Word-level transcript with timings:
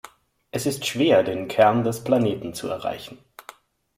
Es 0.49 0.65
ist 0.65 0.87
schwer, 0.87 1.21
den 1.21 1.47
Kern 1.47 1.83
des 1.83 2.03
Planeten 2.03 2.55
zu 2.55 2.67
erreichen. 2.67 3.19